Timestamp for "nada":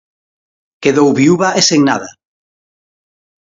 1.89-2.09